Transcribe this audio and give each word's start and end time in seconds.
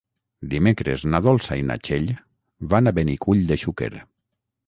Dimecres 0.53 1.03
na 1.15 1.19
Dolça 1.25 1.57
i 1.59 1.65
na 1.67 1.77
Txell 1.87 2.09
van 2.73 2.89
a 2.89 2.95
Benicull 3.01 3.43
de 3.53 3.59
Xúquer. 3.65 3.93